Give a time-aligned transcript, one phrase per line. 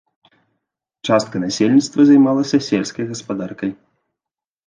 [1.09, 3.71] Частка насельніцтва займалася сельскай гаспадаркай.